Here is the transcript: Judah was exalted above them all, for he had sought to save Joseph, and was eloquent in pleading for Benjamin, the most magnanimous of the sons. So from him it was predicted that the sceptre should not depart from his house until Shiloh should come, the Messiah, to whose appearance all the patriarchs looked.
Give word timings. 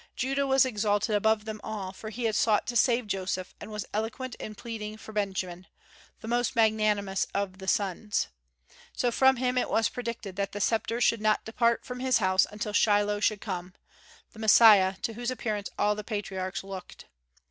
Judah 0.15 0.47
was 0.47 0.65
exalted 0.65 1.15
above 1.15 1.45
them 1.45 1.61
all, 1.63 1.91
for 1.93 2.09
he 2.09 2.23
had 2.23 2.33
sought 2.35 2.65
to 2.65 2.75
save 2.75 3.05
Joseph, 3.05 3.53
and 3.61 3.69
was 3.69 3.85
eloquent 3.93 4.33
in 4.39 4.55
pleading 4.55 4.97
for 4.97 5.11
Benjamin, 5.13 5.67
the 6.21 6.27
most 6.27 6.55
magnanimous 6.55 7.27
of 7.35 7.59
the 7.59 7.67
sons. 7.67 8.27
So 8.97 9.11
from 9.11 9.35
him 9.35 9.59
it 9.59 9.69
was 9.69 9.89
predicted 9.89 10.37
that 10.37 10.53
the 10.53 10.59
sceptre 10.59 11.01
should 11.01 11.21
not 11.21 11.45
depart 11.45 11.85
from 11.85 11.99
his 11.99 12.17
house 12.17 12.47
until 12.51 12.73
Shiloh 12.73 13.19
should 13.19 13.41
come, 13.41 13.75
the 14.33 14.39
Messiah, 14.39 14.95
to 15.03 15.13
whose 15.13 15.29
appearance 15.29 15.69
all 15.77 15.93
the 15.93 16.03
patriarchs 16.03 16.63
looked. 16.63 17.05